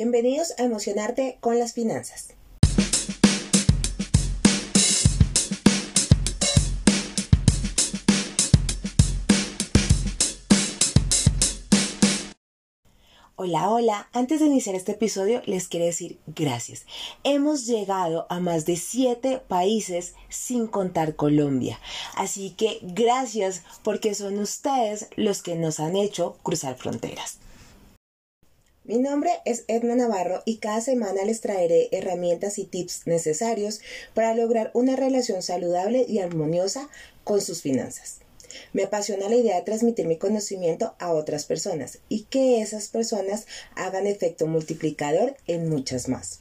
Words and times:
Bienvenidos 0.00 0.54
a 0.58 0.62
Emocionarte 0.62 1.38
con 1.40 1.58
las 1.58 1.72
Finanzas. 1.72 2.28
Hola, 13.34 13.70
hola. 13.70 14.08
Antes 14.12 14.38
de 14.38 14.46
iniciar 14.46 14.76
este 14.76 14.92
episodio 14.92 15.42
les 15.46 15.66
quiero 15.66 15.86
decir 15.86 16.20
gracias. 16.28 16.86
Hemos 17.24 17.66
llegado 17.66 18.28
a 18.30 18.38
más 18.38 18.66
de 18.66 18.76
7 18.76 19.42
países 19.48 20.14
sin 20.28 20.68
contar 20.68 21.16
Colombia. 21.16 21.80
Así 22.14 22.50
que 22.50 22.78
gracias 22.82 23.64
porque 23.82 24.14
son 24.14 24.38
ustedes 24.38 25.08
los 25.16 25.42
que 25.42 25.56
nos 25.56 25.80
han 25.80 25.96
hecho 25.96 26.36
cruzar 26.44 26.76
fronteras. 26.76 27.38
Mi 28.88 28.96
nombre 28.96 29.30
es 29.44 29.64
Edna 29.68 29.94
Navarro 29.96 30.42
y 30.46 30.56
cada 30.56 30.80
semana 30.80 31.22
les 31.26 31.42
traeré 31.42 31.90
herramientas 31.92 32.58
y 32.58 32.64
tips 32.64 33.06
necesarios 33.06 33.82
para 34.14 34.34
lograr 34.34 34.70
una 34.72 34.96
relación 34.96 35.42
saludable 35.42 36.06
y 36.08 36.20
armoniosa 36.20 36.88
con 37.22 37.42
sus 37.42 37.60
finanzas. 37.60 38.20
Me 38.72 38.84
apasiona 38.84 39.28
la 39.28 39.36
idea 39.36 39.56
de 39.56 39.62
transmitir 39.62 40.06
mi 40.06 40.16
conocimiento 40.16 40.94
a 40.98 41.12
otras 41.12 41.44
personas 41.44 41.98
y 42.08 42.22
que 42.30 42.62
esas 42.62 42.88
personas 42.88 43.46
hagan 43.74 44.06
efecto 44.06 44.46
multiplicador 44.46 45.36
en 45.46 45.68
muchas 45.68 46.08
más. 46.08 46.38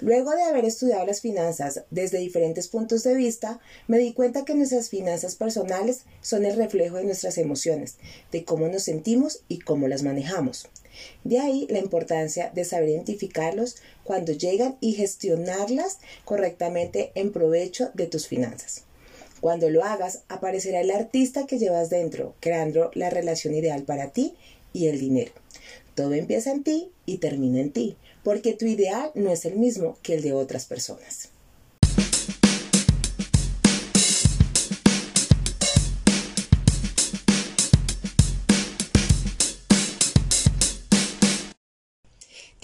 Luego 0.00 0.30
de 0.30 0.42
haber 0.42 0.64
estudiado 0.64 1.04
las 1.04 1.20
finanzas 1.20 1.82
desde 1.90 2.18
diferentes 2.18 2.68
puntos 2.68 3.02
de 3.02 3.14
vista, 3.14 3.60
me 3.86 3.98
di 3.98 4.14
cuenta 4.14 4.44
que 4.44 4.54
nuestras 4.54 4.88
finanzas 4.88 5.34
personales 5.34 6.04
son 6.22 6.46
el 6.46 6.56
reflejo 6.56 6.96
de 6.96 7.04
nuestras 7.04 7.36
emociones, 7.36 7.96
de 8.32 8.44
cómo 8.44 8.68
nos 8.68 8.84
sentimos 8.84 9.42
y 9.48 9.58
cómo 9.58 9.88
las 9.88 10.02
manejamos. 10.02 10.68
De 11.24 11.38
ahí 11.38 11.66
la 11.70 11.78
importancia 11.78 12.50
de 12.54 12.64
saber 12.64 12.88
identificarlos 12.88 13.76
cuando 14.02 14.32
llegan 14.32 14.76
y 14.80 14.94
gestionarlas 14.94 15.98
correctamente 16.24 17.12
en 17.14 17.32
provecho 17.32 17.90
de 17.94 18.06
tus 18.06 18.26
finanzas. 18.26 18.84
Cuando 19.40 19.70
lo 19.70 19.84
hagas, 19.84 20.22
aparecerá 20.28 20.80
el 20.80 20.90
artista 20.90 21.46
que 21.46 21.58
llevas 21.58 21.90
dentro, 21.90 22.34
creando 22.40 22.90
la 22.94 23.10
relación 23.10 23.54
ideal 23.54 23.82
para 23.82 24.10
ti 24.10 24.34
y 24.72 24.88
el 24.88 24.98
dinero. 24.98 25.32
Todo 26.00 26.14
empieza 26.14 26.50
en 26.50 26.64
ti 26.64 26.92
y 27.04 27.18
termina 27.18 27.60
en 27.60 27.72
ti, 27.72 27.98
porque 28.24 28.54
tu 28.54 28.64
ideal 28.64 29.10
no 29.14 29.30
es 29.30 29.44
el 29.44 29.56
mismo 29.56 29.98
que 30.00 30.14
el 30.14 30.22
de 30.22 30.32
otras 30.32 30.64
personas. 30.64 31.28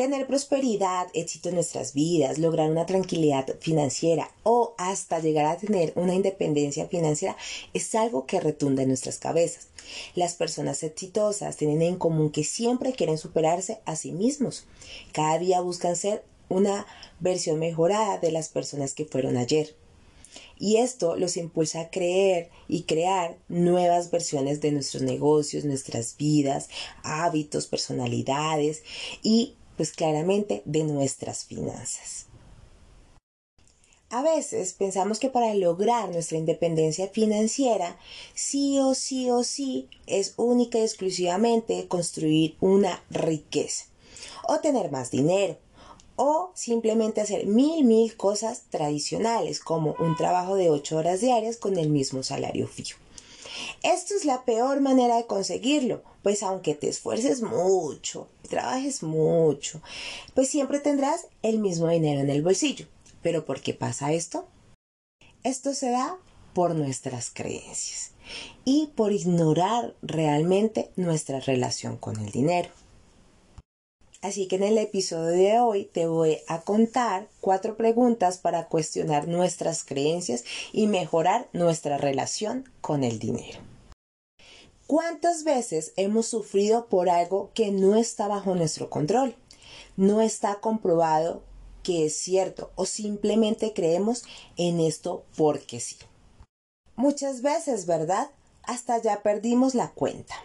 Tener 0.06 0.28
prosperidad, 0.28 1.08
éxito 1.14 1.48
en 1.48 1.56
nuestras 1.56 1.92
vidas, 1.92 2.38
lograr 2.38 2.70
una 2.70 2.86
tranquilidad 2.86 3.44
financiera 3.58 4.30
o 4.44 4.72
hasta 4.78 5.18
llegar 5.18 5.46
a 5.46 5.56
tener 5.56 5.92
una 5.96 6.14
independencia 6.14 6.86
financiera 6.86 7.36
es 7.74 7.92
algo 7.96 8.24
que 8.24 8.38
retunda 8.38 8.82
en 8.82 8.88
nuestras 8.90 9.18
cabezas. 9.18 9.66
Las 10.14 10.34
personas 10.34 10.84
exitosas 10.84 11.56
tienen 11.56 11.82
en 11.82 11.96
común 11.96 12.30
que 12.30 12.44
siempre 12.44 12.92
quieren 12.92 13.18
superarse 13.18 13.80
a 13.84 13.96
sí 13.96 14.12
mismos. 14.12 14.68
Cada 15.10 15.40
día 15.40 15.60
buscan 15.60 15.96
ser 15.96 16.22
una 16.48 16.86
versión 17.18 17.58
mejorada 17.58 18.18
de 18.18 18.30
las 18.30 18.48
personas 18.48 18.94
que 18.94 19.06
fueron 19.06 19.36
ayer. 19.36 19.74
Y 20.56 20.76
esto 20.76 21.16
los 21.16 21.36
impulsa 21.36 21.80
a 21.80 21.90
creer 21.90 22.50
y 22.68 22.84
crear 22.84 23.38
nuevas 23.48 24.12
versiones 24.12 24.60
de 24.60 24.70
nuestros 24.70 25.02
negocios, 25.02 25.64
nuestras 25.64 26.16
vidas, 26.16 26.68
hábitos, 27.02 27.66
personalidades 27.66 28.84
y 29.24 29.56
pues 29.76 29.92
claramente 29.92 30.62
de 30.64 30.84
nuestras 30.84 31.44
finanzas. 31.44 32.26
A 34.08 34.22
veces 34.22 34.72
pensamos 34.72 35.18
que 35.18 35.30
para 35.30 35.52
lograr 35.54 36.10
nuestra 36.10 36.38
independencia 36.38 37.08
financiera, 37.08 37.98
sí 38.34 38.78
o 38.78 38.94
sí 38.94 39.30
o 39.30 39.42
sí 39.42 39.88
es 40.06 40.34
única 40.36 40.78
y 40.78 40.82
exclusivamente 40.82 41.88
construir 41.88 42.56
una 42.60 43.02
riqueza, 43.10 43.86
o 44.48 44.60
tener 44.60 44.92
más 44.92 45.10
dinero, 45.10 45.58
o 46.14 46.52
simplemente 46.54 47.20
hacer 47.20 47.46
mil, 47.46 47.84
mil 47.84 48.16
cosas 48.16 48.62
tradicionales, 48.70 49.58
como 49.58 49.96
un 49.98 50.16
trabajo 50.16 50.54
de 50.54 50.70
ocho 50.70 50.98
horas 50.98 51.20
diarias 51.20 51.56
con 51.56 51.76
el 51.76 51.90
mismo 51.90 52.22
salario 52.22 52.68
fijo. 52.68 52.98
Esto 53.86 54.16
es 54.16 54.24
la 54.24 54.44
peor 54.44 54.80
manera 54.80 55.16
de 55.16 55.26
conseguirlo, 55.26 56.02
pues 56.24 56.42
aunque 56.42 56.74
te 56.74 56.88
esfuerces 56.88 57.40
mucho, 57.40 58.26
trabajes 58.48 59.04
mucho, 59.04 59.80
pues 60.34 60.48
siempre 60.48 60.80
tendrás 60.80 61.28
el 61.42 61.60
mismo 61.60 61.86
dinero 61.86 62.20
en 62.20 62.28
el 62.28 62.42
bolsillo. 62.42 62.88
¿Pero 63.22 63.44
por 63.44 63.60
qué 63.60 63.74
pasa 63.74 64.12
esto? 64.12 64.48
Esto 65.44 65.72
se 65.72 65.90
da 65.90 66.18
por 66.52 66.74
nuestras 66.74 67.30
creencias 67.30 68.10
y 68.64 68.88
por 68.96 69.12
ignorar 69.12 69.94
realmente 70.02 70.90
nuestra 70.96 71.38
relación 71.38 71.96
con 71.96 72.16
el 72.16 72.32
dinero. 72.32 72.70
Así 74.20 74.48
que 74.48 74.56
en 74.56 74.64
el 74.64 74.78
episodio 74.78 75.26
de 75.26 75.60
hoy 75.60 75.84
te 75.84 76.08
voy 76.08 76.38
a 76.48 76.62
contar 76.62 77.28
cuatro 77.40 77.76
preguntas 77.76 78.38
para 78.38 78.66
cuestionar 78.66 79.28
nuestras 79.28 79.84
creencias 79.84 80.42
y 80.72 80.88
mejorar 80.88 81.48
nuestra 81.52 81.98
relación 81.98 82.68
con 82.80 83.04
el 83.04 83.20
dinero. 83.20 83.60
¿Cuántas 84.86 85.42
veces 85.42 85.92
hemos 85.96 86.26
sufrido 86.26 86.86
por 86.86 87.10
algo 87.10 87.50
que 87.54 87.72
no 87.72 87.96
está 87.96 88.28
bajo 88.28 88.54
nuestro 88.54 88.88
control? 88.88 89.34
No 89.96 90.20
está 90.20 90.60
comprobado 90.60 91.42
que 91.82 92.06
es 92.06 92.16
cierto 92.16 92.70
o 92.76 92.86
simplemente 92.86 93.72
creemos 93.72 94.22
en 94.56 94.78
esto 94.78 95.24
porque 95.36 95.80
sí. 95.80 95.96
Muchas 96.94 97.42
veces, 97.42 97.86
¿verdad? 97.86 98.30
Hasta 98.62 99.02
ya 99.02 99.22
perdimos 99.22 99.74
la 99.74 99.90
cuenta. 99.90 100.36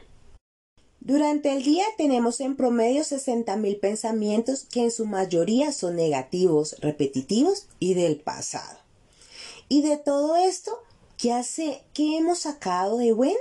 Durante 1.00 1.54
el 1.54 1.64
día 1.64 1.86
tenemos 1.98 2.42
en 2.42 2.56
promedio 2.56 3.04
60.000 3.04 3.80
pensamientos 3.80 4.66
que 4.66 4.82
en 4.84 4.92
su 4.92 5.06
mayoría 5.06 5.72
son 5.72 5.96
negativos, 5.96 6.76
repetitivos 6.80 7.68
y 7.80 7.94
del 7.94 8.20
pasado. 8.20 8.80
Y 9.70 9.84
de 9.84 9.98
todo 9.98 10.36
esto, 10.36 10.80
¿qué 11.18 11.32
hace? 11.32 11.84
¿Qué 11.94 12.18
hemos 12.18 12.40
sacado 12.40 12.98
de 12.98 13.14
bueno? 13.14 13.40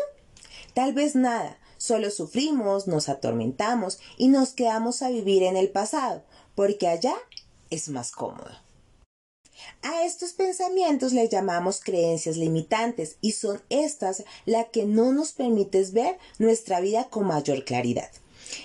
Tal 0.80 0.94
vez 0.94 1.14
nada, 1.14 1.58
solo 1.76 2.10
sufrimos, 2.10 2.86
nos 2.86 3.10
atormentamos 3.10 3.98
y 4.16 4.28
nos 4.28 4.54
quedamos 4.54 5.02
a 5.02 5.10
vivir 5.10 5.42
en 5.42 5.58
el 5.58 5.68
pasado, 5.68 6.22
porque 6.54 6.88
allá 6.88 7.12
es 7.68 7.90
más 7.90 8.12
cómodo. 8.12 8.48
A 9.82 10.06
estos 10.06 10.32
pensamientos 10.32 11.12
les 11.12 11.28
llamamos 11.28 11.82
creencias 11.84 12.38
limitantes 12.38 13.18
y 13.20 13.32
son 13.32 13.60
estas 13.68 14.24
las 14.46 14.68
que 14.68 14.86
no 14.86 15.12
nos 15.12 15.32
permiten 15.32 15.92
ver 15.92 16.16
nuestra 16.38 16.80
vida 16.80 17.10
con 17.10 17.26
mayor 17.26 17.62
claridad. 17.66 18.08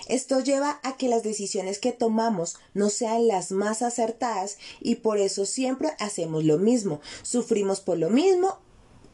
Esto 0.08 0.40
lleva 0.40 0.80
a 0.84 0.96
que 0.96 1.10
las 1.10 1.22
decisiones 1.22 1.78
que 1.78 1.92
tomamos 1.92 2.56
no 2.72 2.88
sean 2.88 3.28
las 3.28 3.50
más 3.50 3.82
acertadas 3.82 4.56
y 4.80 4.94
por 4.94 5.18
eso 5.18 5.44
siempre 5.44 5.90
hacemos 5.98 6.44
lo 6.44 6.56
mismo, 6.56 7.02
sufrimos 7.22 7.82
por 7.82 7.98
lo 7.98 8.08
mismo, 8.08 8.56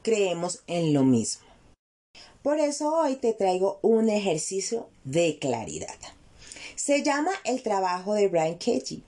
creemos 0.04 0.60
en 0.68 0.94
lo 0.94 1.02
mismo. 1.02 1.51
Por 2.42 2.58
eso 2.58 2.94
hoy 2.94 3.16
te 3.16 3.32
traigo 3.32 3.78
un 3.82 4.08
ejercicio 4.08 4.88
de 5.04 5.38
claridad. 5.38 5.98
Se 6.76 7.02
llama 7.02 7.30
el 7.44 7.62
trabajo 7.62 8.14
de 8.14 8.28
Brian 8.28 8.54
Katie 8.54 9.02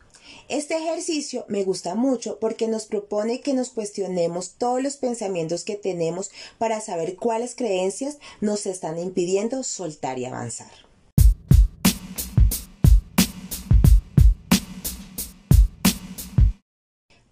este 0.48 0.76
ejercicio 0.76 1.46
me 1.48 1.64
gusta 1.64 1.94
mucho 1.94 2.38
porque 2.38 2.68
nos 2.68 2.84
propone 2.84 3.40
que 3.40 3.54
nos 3.54 3.70
cuestionemos 3.70 4.56
todos 4.58 4.82
los 4.82 4.96
pensamientos 4.96 5.64
que 5.64 5.76
tenemos 5.76 6.30
para 6.58 6.80
saber 6.80 7.16
cuáles 7.16 7.54
creencias 7.54 8.18
nos 8.42 8.66
están 8.66 8.98
impidiendo 8.98 9.62
soltar 9.62 10.18
y 10.18 10.26
avanzar. 10.26 10.70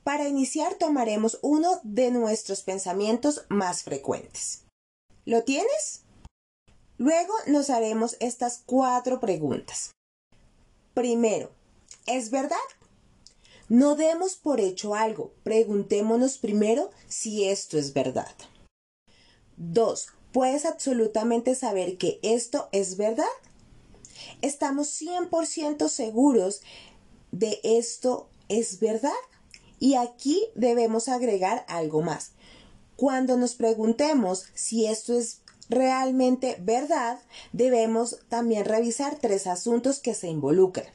Para 0.02 0.26
iniciar 0.26 0.74
tomaremos 0.74 1.38
uno 1.42 1.80
de 1.84 2.10
nuestros 2.10 2.62
pensamientos 2.62 3.44
más 3.48 3.82
frecuentes. 3.82 4.62
¿Lo 5.24 5.42
tienes? 5.44 6.02
Luego 6.98 7.32
nos 7.46 7.70
haremos 7.70 8.16
estas 8.20 8.62
cuatro 8.64 9.20
preguntas. 9.20 9.90
Primero, 10.94 11.50
¿es 12.06 12.30
verdad 12.30 12.58
no 13.72 13.94
demos 13.94 14.36
por 14.36 14.60
hecho 14.60 14.94
algo, 14.94 15.32
preguntémonos 15.44 16.36
primero 16.36 16.90
si 17.08 17.48
esto 17.48 17.78
es 17.78 17.94
verdad. 17.94 18.30
2. 19.56 20.08
¿Puedes 20.30 20.66
absolutamente 20.66 21.54
saber 21.54 21.96
que 21.96 22.20
esto 22.22 22.68
es 22.72 22.98
verdad? 22.98 23.24
¿Estamos 24.42 24.88
100% 25.00 25.88
seguros 25.88 26.60
de 27.30 27.60
esto 27.62 28.28
es 28.50 28.78
verdad? 28.78 29.10
Y 29.80 29.94
aquí 29.94 30.44
debemos 30.54 31.08
agregar 31.08 31.64
algo 31.66 32.02
más. 32.02 32.32
Cuando 33.02 33.36
nos 33.36 33.56
preguntemos 33.56 34.44
si 34.54 34.86
esto 34.86 35.18
es 35.18 35.40
realmente 35.68 36.56
verdad, 36.60 37.18
debemos 37.52 38.20
también 38.28 38.64
revisar 38.64 39.18
tres 39.20 39.48
asuntos 39.48 39.98
que 39.98 40.14
se 40.14 40.28
involucran. 40.28 40.86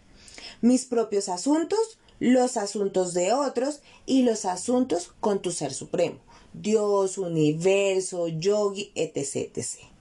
mis 0.62 0.86
propios 0.86 1.28
asuntos, 1.28 2.00
los 2.22 2.56
asuntos 2.56 3.14
de 3.14 3.34
otros 3.34 3.82
y 4.06 4.24
los 4.24 4.46
asuntos 4.46 5.12
con 5.20 5.42
tu 5.42 5.52
ser 5.52 5.74
supremo, 5.74 6.20
Dios, 6.54 7.18
universo, 7.18 8.30
yogi, 8.30 8.94
etc. 8.96 9.52
etc. 9.54 9.97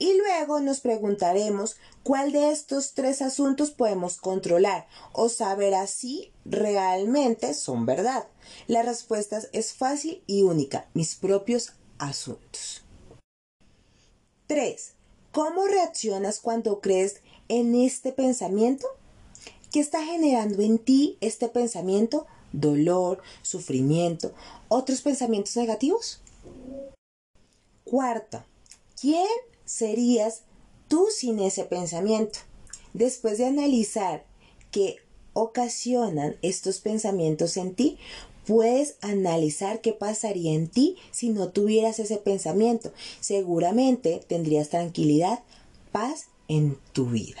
Y 0.00 0.16
luego 0.16 0.60
nos 0.60 0.80
preguntaremos 0.80 1.76
cuál 2.02 2.32
de 2.32 2.50
estos 2.50 2.94
tres 2.94 3.20
asuntos 3.20 3.70
podemos 3.70 4.16
controlar 4.16 4.88
o 5.12 5.28
saber 5.28 5.74
así 5.74 6.32
realmente 6.46 7.52
son 7.52 7.84
verdad. 7.84 8.26
La 8.66 8.82
respuesta 8.82 9.42
es 9.52 9.74
fácil 9.74 10.22
y 10.26 10.42
única, 10.42 10.88
mis 10.94 11.16
propios 11.16 11.74
asuntos. 11.98 12.82
3. 14.46 14.94
¿Cómo 15.32 15.66
reaccionas 15.66 16.40
cuando 16.40 16.80
crees 16.80 17.20
en 17.48 17.74
este 17.74 18.10
pensamiento? 18.10 18.86
¿Qué 19.70 19.80
está 19.80 20.02
generando 20.02 20.62
en 20.62 20.78
ti 20.78 21.18
este 21.20 21.48
pensamiento? 21.48 22.26
Dolor, 22.52 23.20
sufrimiento, 23.42 24.32
otros 24.68 25.02
pensamientos 25.02 25.58
negativos. 25.58 26.22
Cuarta, 27.84 28.46
¿quién 28.98 29.28
serías 29.70 30.42
tú 30.88 31.06
sin 31.14 31.38
ese 31.38 31.64
pensamiento? 31.64 32.40
Después 32.92 33.38
de 33.38 33.46
analizar 33.46 34.24
qué 34.72 34.96
ocasionan 35.32 36.36
estos 36.42 36.80
pensamientos 36.80 37.56
en 37.56 37.74
ti, 37.74 37.96
puedes 38.46 38.96
analizar 39.00 39.80
qué 39.80 39.92
pasaría 39.92 40.54
en 40.54 40.66
ti 40.66 40.96
si 41.12 41.28
no 41.28 41.50
tuvieras 41.50 42.00
ese 42.00 42.16
pensamiento. 42.16 42.92
Seguramente 43.20 44.20
tendrías 44.26 44.70
tranquilidad, 44.70 45.40
paz 45.92 46.26
en 46.48 46.76
tu 46.92 47.06
vida. 47.06 47.40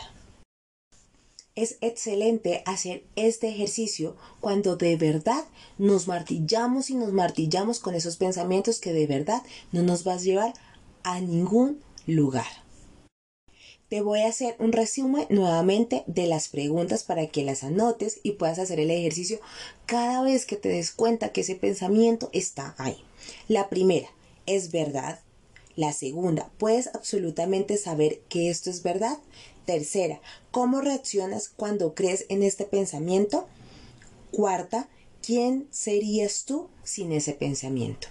Es 1.56 1.78
excelente 1.80 2.62
hacer 2.64 3.02
este 3.16 3.48
ejercicio 3.48 4.16
cuando 4.40 4.76
de 4.76 4.96
verdad 4.96 5.44
nos 5.78 6.06
martillamos 6.06 6.90
y 6.90 6.94
nos 6.94 7.12
martillamos 7.12 7.80
con 7.80 7.96
esos 7.96 8.16
pensamientos 8.16 8.78
que 8.78 8.92
de 8.92 9.08
verdad 9.08 9.42
no 9.72 9.82
nos 9.82 10.04
vas 10.04 10.22
a 10.22 10.24
llevar 10.24 10.54
a 11.02 11.20
ningún 11.20 11.80
lugar. 12.14 12.46
Te 13.88 14.02
voy 14.02 14.20
a 14.20 14.28
hacer 14.28 14.54
un 14.60 14.70
resumen 14.70 15.26
nuevamente 15.30 16.04
de 16.06 16.28
las 16.28 16.48
preguntas 16.48 17.02
para 17.02 17.26
que 17.26 17.42
las 17.42 17.64
anotes 17.64 18.20
y 18.22 18.32
puedas 18.32 18.60
hacer 18.60 18.78
el 18.78 18.92
ejercicio 18.92 19.40
cada 19.86 20.22
vez 20.22 20.46
que 20.46 20.54
te 20.54 20.68
des 20.68 20.92
cuenta 20.92 21.32
que 21.32 21.40
ese 21.40 21.56
pensamiento 21.56 22.30
está 22.32 22.76
ahí. 22.78 23.02
La 23.48 23.68
primera, 23.68 24.08
¿es 24.46 24.70
verdad? 24.70 25.20
La 25.74 25.92
segunda, 25.92 26.52
¿puedes 26.56 26.86
absolutamente 26.94 27.76
saber 27.76 28.20
que 28.28 28.48
esto 28.48 28.70
es 28.70 28.84
verdad? 28.84 29.18
Tercera, 29.66 30.20
¿cómo 30.52 30.80
reaccionas 30.80 31.48
cuando 31.48 31.94
crees 31.94 32.26
en 32.28 32.44
este 32.44 32.66
pensamiento? 32.66 33.48
Cuarta, 34.30 34.88
¿quién 35.20 35.66
serías 35.72 36.44
tú 36.44 36.68
sin 36.84 37.10
ese 37.10 37.32
pensamiento? 37.32 38.06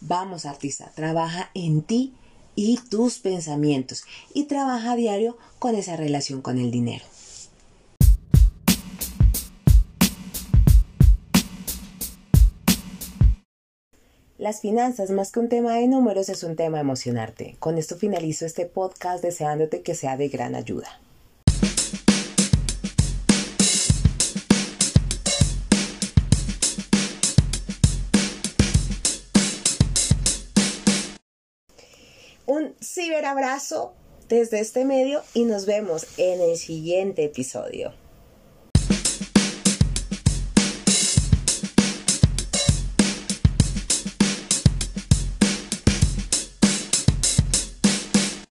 Vamos, 0.00 0.46
artista, 0.46 0.92
trabaja 0.94 1.50
en 1.54 1.82
ti 1.82 2.14
y 2.60 2.76
tus 2.90 3.20
pensamientos 3.20 4.02
y 4.34 4.46
trabaja 4.46 4.90
a 4.90 4.96
diario 4.96 5.38
con 5.60 5.76
esa 5.76 5.96
relación 5.96 6.42
con 6.42 6.58
el 6.58 6.72
dinero. 6.72 7.04
Las 14.38 14.60
finanzas, 14.60 15.10
más 15.10 15.30
que 15.30 15.38
un 15.38 15.48
tema 15.48 15.74
de 15.74 15.86
números, 15.86 16.28
es 16.28 16.42
un 16.42 16.56
tema 16.56 16.78
de 16.78 16.82
emocionarte. 16.82 17.54
Con 17.60 17.78
esto 17.78 17.96
finalizo 17.96 18.44
este 18.44 18.66
podcast 18.66 19.22
deseándote 19.22 19.82
que 19.82 19.94
sea 19.94 20.16
de 20.16 20.28
gran 20.28 20.56
ayuda. 20.56 21.00
Ciberabrazo 32.98 33.94
desde 34.28 34.58
este 34.58 34.84
medio 34.84 35.22
y 35.32 35.44
nos 35.44 35.66
vemos 35.66 36.04
en 36.16 36.40
el 36.40 36.56
siguiente 36.56 37.24
episodio. 37.24 37.92